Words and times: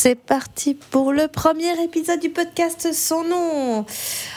C'est 0.00 0.14
parti 0.14 0.74
pour 0.74 1.12
le 1.12 1.26
premier 1.26 1.82
épisode 1.82 2.20
du 2.20 2.30
podcast 2.30 2.92
Son 2.92 3.24
nom. 3.24 3.84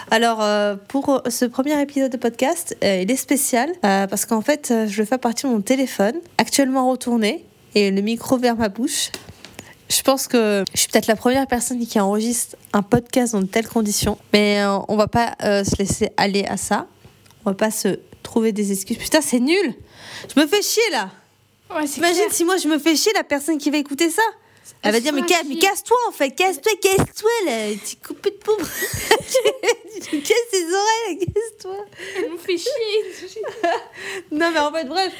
Alors, 0.09 0.41
euh, 0.41 0.75
pour 0.87 1.21
ce 1.29 1.45
premier 1.45 1.79
épisode 1.79 2.11
de 2.11 2.17
podcast, 2.17 2.75
euh, 2.83 3.01
il 3.03 3.11
est 3.11 3.15
spécial 3.15 3.69
euh, 3.85 4.07
parce 4.07 4.25
qu'en 4.25 4.41
fait, 4.41 4.71
euh, 4.71 4.87
je 4.87 4.97
vais 4.97 5.05
faire 5.05 5.19
partir 5.19 5.51
mon 5.51 5.61
téléphone, 5.61 6.15
actuellement 6.39 6.89
retourné, 6.89 7.45
et 7.75 7.91
le 7.91 8.01
micro 8.01 8.39
vers 8.39 8.55
ma 8.55 8.69
bouche. 8.69 9.11
Je 9.87 10.01
pense 10.01 10.27
que 10.27 10.65
je 10.73 10.79
suis 10.79 10.89
peut-être 10.89 11.05
la 11.05 11.15
première 11.15 11.45
personne 11.45 11.85
qui 11.85 11.99
enregistre 11.99 12.55
un 12.73 12.81
podcast 12.81 13.33
dans 13.33 13.41
de 13.41 13.45
telles 13.45 13.67
conditions, 13.67 14.17
mais 14.33 14.63
euh, 14.63 14.79
on 14.87 14.97
va 14.97 15.05
pas 15.05 15.35
euh, 15.43 15.63
se 15.63 15.75
laisser 15.77 16.09
aller 16.17 16.43
à 16.43 16.57
ça. 16.57 16.87
On 17.45 17.51
va 17.51 17.55
pas 17.55 17.69
se 17.69 17.99
trouver 18.23 18.51
des 18.51 18.71
excuses. 18.71 18.97
Putain, 18.97 19.21
c'est 19.21 19.39
nul. 19.39 19.75
Je 20.35 20.41
me 20.41 20.47
fais 20.47 20.63
chier 20.63 20.89
là. 20.91 21.11
Ouais, 21.69 21.85
clair. 21.85 22.31
si 22.31 22.45
moi 22.45 22.57
je 22.57 22.67
me 22.67 22.79
fais 22.79 22.95
chier, 22.95 23.11
la 23.13 23.23
personne 23.23 23.59
qui 23.59 23.69
va 23.69 23.77
écouter 23.77 24.09
ça 24.09 24.23
Elle 24.83 24.93
va 24.93 24.99
dire 24.99 25.13
mais, 25.13 25.21
casse-toi 25.23 25.97
en 26.07 26.11
fait, 26.11 26.31
casse-toi, 26.31 26.71
casse-toi 26.81 27.29
là, 27.45 27.67
tu 27.85 27.97
coupes 27.97 28.23
de 28.23 28.31
pauvre. 28.31 28.67
tu 30.09 30.21
casses 30.21 30.49
tes 30.51 30.63
oreilles, 30.63 31.19
casse-toi. 31.19 31.85
Elle 32.17 32.31
me 32.31 32.37
fait 32.37 32.57
chier. 32.57 33.39
Non 34.31 34.49
mais 34.51 34.59
en 34.59 34.71
fait 34.71 34.85
bref. 34.85 35.13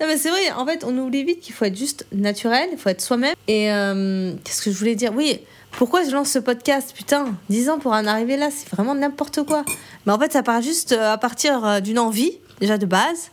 Non 0.00 0.08
mais 0.08 0.16
c'est 0.16 0.30
vrai, 0.30 0.50
en 0.50 0.66
fait 0.66 0.82
on 0.84 0.96
oublie 0.98 1.22
vite 1.22 1.40
qu'il 1.40 1.54
faut 1.54 1.64
être 1.64 1.76
juste 1.76 2.06
naturel, 2.12 2.70
il 2.72 2.78
faut 2.78 2.88
être 2.88 3.00
soi-même. 3.00 3.34
Et 3.46 3.70
euh, 3.70 4.32
qu'est-ce 4.42 4.62
que 4.62 4.72
je 4.72 4.76
voulais 4.76 4.96
dire? 4.96 5.12
Oui, 5.14 5.40
pourquoi 5.78 6.04
je 6.04 6.10
lance 6.10 6.30
ce 6.30 6.38
podcast? 6.38 6.92
Putain, 6.94 7.36
10 7.50 7.70
ans 7.70 7.78
pour 7.78 7.92
en 7.92 8.06
arriver 8.06 8.36
là, 8.36 8.50
c'est 8.50 8.68
vraiment 8.68 8.94
n'importe 8.94 9.44
quoi. 9.44 9.64
Mais 10.06 10.12
en 10.12 10.18
fait 10.18 10.32
ça 10.32 10.42
part 10.42 10.62
juste 10.62 10.92
euh, 10.92 11.12
à 11.12 11.18
partir 11.18 11.64
euh, 11.64 11.80
d'une 11.80 11.98
envie, 11.98 12.38
déjà 12.60 12.78
de 12.78 12.86
base, 12.86 13.30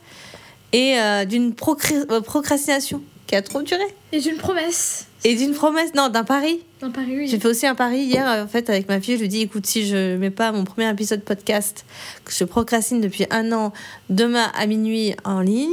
et 0.73 0.99
euh, 0.99 1.25
d'une 1.25 1.53
procrastination 1.53 3.01
qui 3.27 3.35
a 3.35 3.41
trop 3.41 3.62
duré. 3.62 3.84
Et 4.12 4.20
j'ai 4.20 4.31
une 4.31 4.37
promesse. 4.37 5.07
Et 5.23 5.35
d'une 5.35 5.53
promesse, 5.53 5.93
non, 5.93 6.09
d'un 6.09 6.23
pari. 6.23 6.61
Dans 6.80 6.89
Paris, 6.89 7.16
oui. 7.16 7.27
J'ai 7.27 7.39
fait 7.39 7.48
aussi 7.48 7.67
un 7.67 7.75
pari 7.75 7.99
hier, 7.99 8.25
en 8.25 8.48
fait, 8.48 8.70
avec 8.71 8.88
ma 8.88 8.99
fille. 8.99 9.16
Je 9.17 9.21
lui 9.21 9.27
dis, 9.27 9.41
écoute, 9.41 9.67
si 9.67 9.85
je 9.85 10.15
mets 10.18 10.32
pas 10.32 10.51
mon 10.51 10.63
premier 10.63 10.90
épisode 10.90 11.21
podcast, 11.21 11.85
que 12.26 12.34
je 12.34 12.43
procrastine 12.43 13.01
depuis 13.01 13.27
un 13.29 13.51
an, 13.51 13.71
demain 14.10 14.51
à 14.55 14.65
minuit 14.65 15.13
en 15.23 15.41
ligne, 15.41 15.70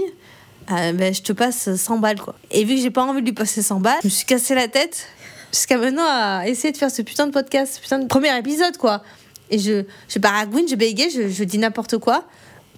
euh, 0.71 0.93
ben, 0.93 1.15
je 1.15 1.23
te 1.23 1.33
passe 1.33 1.75
100 1.75 1.99
balles, 1.99 2.21
quoi. 2.21 2.35
Et 2.51 2.65
vu 2.65 2.75
que 2.75 2.83
j'ai 2.83 2.91
pas 2.91 3.03
envie 3.03 3.23
de 3.23 3.27
lui 3.27 3.33
passer 3.33 3.63
100 3.63 3.81
balles, 3.81 3.97
je 4.03 4.09
me 4.09 4.11
suis 4.11 4.27
cassé 4.27 4.55
la 4.55 4.69
tête 4.69 5.07
jusqu'à 5.51 5.79
maintenant 5.79 6.07
à 6.07 6.47
essayer 6.47 6.73
de 6.73 6.77
faire 6.77 6.91
ce 6.91 7.01
putain 7.01 7.27
de 7.27 7.33
podcast, 7.33 7.77
ce 7.77 7.81
putain 7.81 7.99
de 8.01 8.07
premier 8.07 8.37
épisode, 8.37 8.77
quoi. 8.77 9.03
Et 9.51 9.59
je, 9.59 9.85
je 10.11 10.19
baragouine, 10.19 10.69
je 10.69 10.75
bégaye, 10.75 11.11
je, 11.11 11.27
je 11.29 11.45
dis 11.45 11.57
n'importe 11.57 11.97
quoi. 11.97 12.25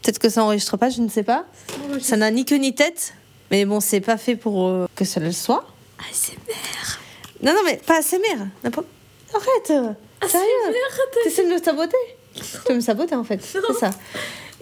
Peut-être 0.02 0.20
que 0.20 0.28
ça 0.28 0.44
enregistre 0.44 0.76
pas, 0.76 0.88
je 0.88 1.00
ne 1.00 1.08
sais 1.08 1.24
pas. 1.24 1.46
Ça 2.00 2.16
n'a 2.16 2.30
ni 2.30 2.44
queue 2.44 2.56
ni 2.56 2.76
tête. 2.76 3.14
Mais 3.50 3.64
bon, 3.64 3.80
c'est 3.80 4.00
pas 4.00 4.16
fait 4.16 4.36
pour 4.36 4.68
euh, 4.68 4.86
que 4.94 5.04
ça 5.04 5.18
le 5.18 5.32
soit. 5.32 5.66
ASMR. 6.10 6.98
Non, 7.42 7.52
non, 7.52 7.60
mais 7.64 7.76
pas 7.84 7.98
ASMR. 7.98 8.46
Arrête 8.64 9.72
Sérieux 10.28 10.46
T'essaies 11.24 11.44
de 11.46 11.52
me 11.52 11.62
saboter 11.62 11.96
Tu 12.34 12.42
veux 12.68 12.74
me 12.74 12.80
saboter 12.80 13.14
en 13.14 13.24
fait, 13.24 13.40
c'est 13.42 13.60
ça. 13.78 13.90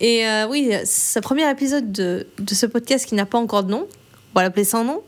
Et 0.00 0.27
euh, 0.27 0.47
oui, 0.48 0.72
ce 0.84 1.19
premier 1.19 1.50
épisode 1.50 1.91
de, 1.91 2.27
de 2.39 2.55
ce 2.55 2.66
podcast 2.66 3.06
qui 3.06 3.14
n'a 3.14 3.27
pas 3.27 3.39
encore 3.39 3.64
de 3.64 3.72
nom, 3.72 3.89
on 4.34 4.39
va 4.39 4.42
l'appeler 4.42 4.64
sans 4.64 4.84
nom, 4.84 5.03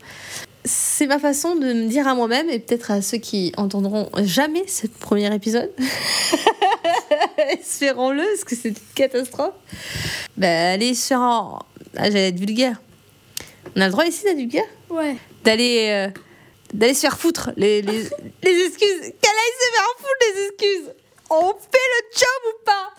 c'est 0.65 1.07
ma 1.07 1.17
façon 1.17 1.55
de 1.55 1.73
me 1.73 1.87
dire 1.87 2.07
à 2.07 2.13
moi-même 2.13 2.49
et 2.49 2.59
peut-être 2.59 2.91
à 2.91 3.01
ceux 3.01 3.17
qui 3.17 3.53
entendront 3.57 4.09
jamais 4.23 4.67
ce 4.67 4.87
premier 4.87 5.33
épisode, 5.33 5.71
espérons-le, 7.49 8.23
parce 8.23 8.43
que 8.43 8.55
c'est 8.55 8.69
une 8.69 8.75
catastrophe, 8.95 9.53
bah, 10.37 10.71
aller 10.71 10.93
sur 10.93 11.17
un... 11.19 11.59
Ah, 11.97 12.05
j'allais 12.05 12.29
être 12.29 12.39
vulgaire. 12.39 12.81
On 13.75 13.81
a 13.81 13.85
le 13.85 13.91
droit 13.91 14.05
ici 14.05 14.23
d'être 14.23 14.37
vulgaire 14.37 14.65
Ouais. 14.89 15.15
d'aller 15.43 15.87
euh, 15.89 16.19
d'aller 16.73 16.93
se 16.93 17.01
faire 17.01 17.17
foutre. 17.17 17.51
Les, 17.57 17.81
les, 17.81 18.03
les 18.43 18.59
excuses. 18.65 18.99
Qu'elle 18.99 19.31
aille 19.31 19.57
se 19.59 19.75
faire 19.75 19.85
foutre 19.97 20.15
les 20.35 20.43
excuses. 20.45 20.93
On 21.29 21.49
fait 21.51 21.87
le 21.87 22.17
job 22.19 22.27
ou 22.53 22.65
pas? 22.65 22.89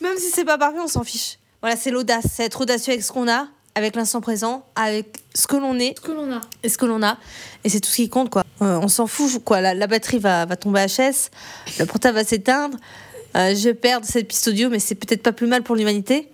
Même 0.00 0.16
si 0.18 0.30
c'est 0.30 0.44
pas 0.44 0.58
parfait 0.58 0.78
on 0.80 0.88
s'en 0.88 1.04
fiche. 1.04 1.38
Voilà 1.60 1.76
c'est 1.76 1.90
l'audace. 1.90 2.24
C'est 2.34 2.44
être 2.44 2.60
audacieux 2.62 2.92
avec 2.92 3.04
ce 3.04 3.12
qu'on 3.12 3.28
a 3.28 3.48
avec 3.74 3.96
l'instant 3.96 4.20
présent 4.20 4.66
avec 4.74 5.16
ce 5.34 5.46
que 5.46 5.56
l'on 5.56 5.78
est 5.78 5.96
Ce 5.96 6.02
que 6.02 6.12
l'on 6.12 6.30
a. 6.30 6.40
et 6.62 6.68
ce 6.68 6.76
que 6.76 6.84
l'on 6.86 7.02
a. 7.02 7.16
Et 7.64 7.68
c'est 7.70 7.80
tout 7.80 7.88
ce 7.88 7.96
qui 7.96 8.08
compte 8.10 8.28
quoi. 8.30 8.44
Euh, 8.60 8.78
on 8.82 8.88
s'en 8.88 9.06
fout 9.06 9.42
quoi. 9.44 9.60
La, 9.62 9.72
la 9.74 9.86
batterie 9.86 10.18
va, 10.18 10.44
va 10.46 10.56
tomber 10.56 10.84
HS. 10.86 11.30
Le 11.78 11.84
portable 11.86 12.16
va 12.16 12.24
s'éteindre. 12.24 12.76
Euh, 13.36 13.54
je 13.54 13.70
perds 13.70 14.00
cette 14.04 14.28
piste 14.28 14.48
audio 14.48 14.68
mais 14.68 14.78
c'est 14.78 14.94
peut-être 14.94 15.22
pas 15.22 15.32
plus 15.32 15.46
mal 15.46 15.62
pour 15.62 15.74
l'humanité. 15.76 16.28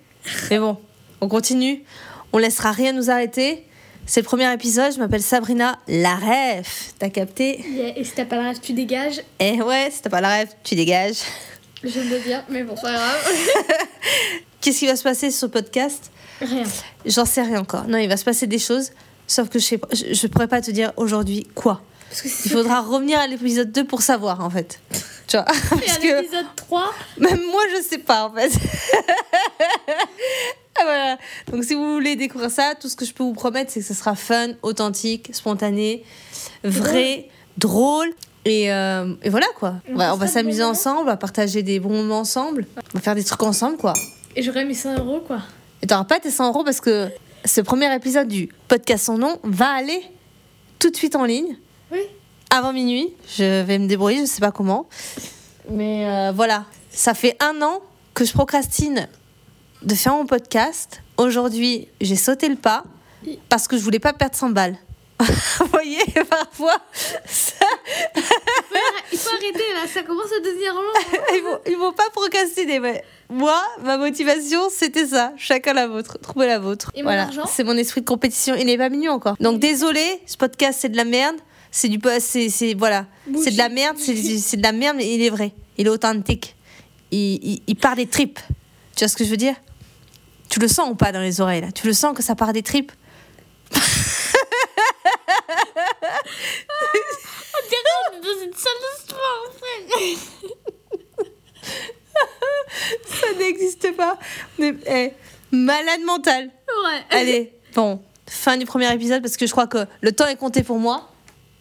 Mais 0.50 0.59
bon 0.59 0.78
on 1.21 1.28
continue. 1.28 1.84
On 2.33 2.39
laissera 2.39 2.71
rien 2.73 2.93
nous 2.93 3.11
arrêter 3.11 3.65
c'est 4.09 4.21
le 4.23 4.25
premier 4.25 4.51
épisode, 4.53 4.93
je 4.95 4.99
m'appelle 4.99 5.23
Sabrina 5.23 5.79
la 5.87 6.17
ref. 6.17 6.95
T'as 6.99 7.11
capté 7.11 7.63
Yeah, 7.69 7.93
Et 7.97 8.05
si 8.05 8.13
t'as 8.13 8.25
pas 8.25 8.37
la 8.37 8.49
rêve, 8.49 8.59
tu 8.61 8.73
dégages. 8.73 9.21
Eh 9.39 9.61
ouais, 9.63 9.91
si 9.93 10.01
t'as 10.01 10.09
pas 10.11 10.23
la 10.23 10.41
ref, 10.41 10.49
tu 10.65 10.75
dégages. 10.75 11.19
Je 11.85 12.01
le 12.01 12.19
dire, 12.21 12.43
mais 12.49 12.65
bon, 12.65 12.75
c'est 12.75 12.83
pas 12.83 12.93
grave. 12.95 13.31
Qu'est-ce 14.63 14.79
qui 14.79 14.87
va 14.87 14.97
se 14.97 15.03
passer 15.03 15.31
sur 15.31 15.41
ce 15.41 15.47
podcast? 15.47 16.11
Rien. 16.41 16.65
J'en 17.05 17.27
sais 17.27 17.43
rien 17.43 17.61
encore. 17.61 17.85
Non, 17.87 17.99
il 17.99 18.09
va 18.09 18.17
se 18.17 18.25
passer 18.25 18.47
des 18.47 18.59
choses, 18.59 18.91
sauf 19.27 19.51
que 19.51 19.59
je 19.59 19.65
sais 19.65 19.79
pas, 19.79 19.89
je, 19.93 20.15
je 20.15 20.27
pourrais 20.27 20.49
pas 20.49 20.63
te 20.63 20.71
dire 20.71 20.93
aujourd'hui 20.97 21.47
quoi. 21.55 21.83
Parce 22.09 22.23
que 22.23 22.29
Il 22.47 22.51
faudra 22.51 22.81
revenir 22.81 23.21
à 23.21 23.27
l'épisode 23.27 23.71
2 23.71 23.85
pour 23.85 24.01
savoir 24.01 24.43
en 24.43 24.49
fait. 24.49 24.81
Tu 25.27 25.37
vois 25.37 25.45
Parce 25.45 25.97
à 25.97 26.01
que 26.01 26.21
l'épisode 26.23 26.47
3, 26.57 26.95
même 27.19 27.43
moi 27.51 27.61
je 27.77 27.83
sais 27.83 27.99
pas 27.99 28.25
en 28.27 28.33
fait. 28.35 28.51
Voilà. 30.88 31.19
Donc 31.53 31.65
si 31.65 31.75
vous 31.75 31.93
voulez 31.94 32.16
découvrir 32.16 32.50
ça, 32.50 32.75
tout 32.81 32.88
ce 32.88 32.97
que 32.97 33.04
je 33.04 33.12
peux 33.12 33.22
vous 33.22 33.32
promettre, 33.34 33.71
c'est 33.71 33.81
que 33.81 33.87
ce 33.87 33.94
sera 33.94 34.15
fun, 34.15 34.49
authentique, 34.62 35.31
spontané, 35.32 36.04
vrai, 36.65 37.28
drôle. 37.56 38.09
Et, 38.44 38.72
euh, 38.72 39.15
et 39.22 39.28
voilà 39.31 39.47
quoi. 39.59 39.75
On 39.88 39.97
Ouais, 39.97 40.06
on 40.06 40.10
passera 40.12 40.16
va 40.16 40.26
s'amuser 40.28 40.62
ensemble, 40.65 41.00
on 41.00 41.04
va 41.04 41.16
partager 41.16 41.62
des 41.62 41.81
bons 41.81 41.91
moments 41.91 42.21
ensemble, 42.21 42.66
on 42.94 42.99
va 42.99 43.00
faire 43.03 43.15
des 43.15 43.25
trucs 43.25 43.43
ensemble 43.43 43.76
quoi. 43.76 43.93
et 44.37 44.43
j'aurais 44.43 44.65
mis 44.65 44.75
100 44.75 44.99
euros, 44.99 45.21
quoi. 45.26 45.41
Et 45.82 45.87
t'auras 45.87 46.04
pas 46.04 46.19
tes 46.19 46.31
100 46.31 46.49
euros 46.49 46.65
parce 46.65 46.81
que 46.81 47.09
ce 47.44 47.60
premier 47.60 47.93
épisode 47.94 48.28
du 48.28 48.49
podcast 48.69 49.05
sans 49.05 49.19
nom 49.19 49.38
va 49.43 49.69
aller 49.69 50.00
tout 50.78 50.88
de 50.91 50.97
suite 50.97 51.15
en 51.16 51.25
ligne 51.25 51.56
Oui. 51.93 52.00
avant 52.50 52.72
minuit. 52.72 53.12
Je 53.37 53.62
vais 53.65 53.78
me 53.78 53.87
débrouiller, 53.87 54.20
je 54.20 54.26
sais 54.26 54.41
pas 54.41 54.53
comment. 54.53 54.87
Mais 55.70 56.06
euh, 56.09 56.32
voilà, 56.34 56.65
ça 56.91 57.12
fait 57.15 57.37
un 57.43 57.60
an 57.60 57.81
que 58.15 58.25
je 58.25 58.32
procrastine 58.32 59.09
de 59.83 59.94
faire 59.94 60.12
mon 60.15 60.27
podcast. 60.27 61.03
Aujourd'hui, 61.16 61.89
j'ai 62.00 62.16
sauté 62.16 62.49
le 62.49 62.56
pas 62.56 62.84
parce 63.49 63.69
que 63.69 63.77
je 63.77 63.83
voulais 63.83 63.99
pas 63.99 64.12
perdre 64.12 64.37
100 64.37 64.50
balles. 64.50 64.77
Vous 65.21 65.66
voyez, 65.72 66.05
parfois, 66.31 66.81
ça, 67.27 67.66
Il 69.12 69.19
faut 69.19 69.31
arrêter 69.31 69.65
là, 69.75 69.88
ça 69.93 70.03
commence 70.05 70.27
à 70.27 70.41
devenir 70.41 70.75
long. 70.75 71.19
ils, 71.34 71.43
vont, 71.43 71.59
ils 71.67 71.77
vont 71.77 71.93
pas 71.93 72.09
procrastiner. 72.12 72.78
Mais 72.78 73.05
moi, 73.28 73.61
ma 73.83 73.99
motivation, 73.99 74.71
c'était 74.71 75.09
ça. 75.09 75.33
Chacun 75.37 75.72
la 75.72 75.88
vôtre. 75.88 76.19
Trouvez 76.21 76.47
la 76.47 76.61
vôtre. 76.61 76.93
Et 76.94 77.03
voilà. 77.03 77.28
C'est 77.49 77.65
mon 77.65 77.77
esprit 77.77 78.03
de 78.03 78.06
compétition. 78.06 78.55
Il 78.55 78.67
n'est 78.67 78.78
pas 78.78 78.91
mignon 78.91 79.12
encore. 79.12 79.37
Donc 79.41 79.59
désolé, 79.59 80.21
ce 80.27 80.37
podcast, 80.37 80.78
c'est 80.83 80.88
de 80.88 80.97
la 80.97 81.05
merde. 81.05 81.37
C'est 81.72 81.88
du. 81.88 81.99
C'est, 82.21 82.49
c'est, 82.49 82.75
voilà. 82.75 83.06
C'est 83.43 83.50
de 83.50 83.59
la 83.59 83.69
merde. 83.69 83.97
C'est, 83.99 84.15
c'est 84.15 84.56
de 84.56 84.62
la 84.62 84.72
merde, 84.72 84.99
mais 84.99 85.12
il 85.12 85.22
est 85.22 85.31
vrai. 85.31 85.53
Il 85.78 85.88
est 85.88 85.91
authentique. 85.91 86.55
Il, 87.11 87.19
il, 87.43 87.62
il 87.67 87.75
part 87.75 87.97
des 87.97 88.06
tripes. 88.06 88.38
Tu 88.94 89.00
vois 89.05 89.09
ce 89.09 89.17
que 89.17 89.25
je 89.25 89.31
veux 89.31 89.37
dire? 89.37 89.56
Tu 90.49 90.61
le 90.61 90.69
sens 90.69 90.91
ou 90.91 90.95
pas 90.95 91.13
dans 91.13 91.21
les 91.21 91.41
oreilles 91.41 91.61
là? 91.61 91.73
Tu 91.73 91.87
le 91.87 91.93
sens 91.93 92.17
que 92.17 92.23
ça 92.23 92.35
part 92.35 92.53
des 92.53 92.63
tripes? 92.63 92.93
On 97.55 97.69
dirait 97.69 98.23
dans 98.23 98.45
une 98.45 98.53
salle 98.53 98.73
de 98.83 98.91
sport, 99.03 99.45
frère. 99.59 101.29
Ça 103.21 103.33
n'existe 103.39 103.97
pas. 103.97 104.19
On 104.59 104.63
est- 104.63 104.77
eh, 104.87 105.13
malade 105.55 106.01
mental. 106.05 106.45
Ouais. 106.85 107.01
Allez, 107.11 107.53
bon, 107.75 108.01
fin 108.29 108.57
du 108.57 108.65
premier 108.67 108.93
épisode 108.93 109.23
parce 109.23 109.37
que 109.37 109.47
je 109.47 109.53
crois 109.53 109.67
que 109.67 109.87
le 110.01 110.13
temps 110.13 110.27
est 110.27 110.37
compté 110.37 110.63
pour 110.63 110.79
moi. 110.79 111.11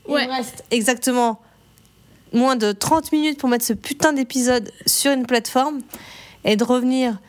Il 0.07 0.13
Ouais. 0.13 0.25
me 0.27 0.31
reste 0.31 0.63
exactement 0.71 1.41
moins 2.33 2.55
de 2.55 2.71
30 2.71 3.11
minutes 3.11 3.39
pour 3.39 3.49
mettre 3.49 3.65
ce 3.65 3.73
putain 3.73 4.13
d'épisode 4.13 4.71
sur 4.85 5.11
une 5.11 5.25
plateforme 5.25 5.81
et 6.43 6.55
de 6.55 6.63
revenir 6.63 7.19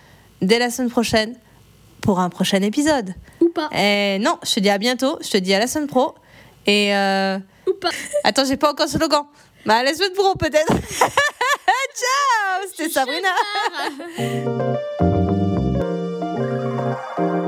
dès 0.43 0.59
la 0.59 0.71
semaine 0.71 0.91
prochaine 0.91 1.37
pour 2.09 2.21
un 2.21 2.31
prochain 2.31 2.63
épisode. 2.63 3.13
Ou 3.43 3.51
pas. 3.51 3.69
Et 3.71 4.19
non, 4.19 4.39
je 4.43 4.55
te 4.55 4.61
dis 4.61 4.71
à 4.71 4.79
bientôt, 4.79 5.19
je 5.21 5.29
te 5.29 5.37
dis 5.37 5.53
à 5.53 5.59
la 5.59 5.67
semaine 5.67 5.89
pro. 5.89 6.15
Et. 6.67 6.97
Euh... 6.97 7.39
Ou 7.67 7.75
pas. 7.75 7.91
Attends, 8.25 8.47
j'ai 8.47 8.57
pas 8.57 8.71
encore 8.71 8.89
slogan. 8.89 9.27
Bah, 9.67 9.75
à 9.75 9.83
la 9.83 9.93
semaine 9.93 10.15
pro, 10.15 10.35
peut-être. 10.35 10.73
Ciao 11.99 12.67
C'était 12.67 12.89
Sabrina. 12.89 13.29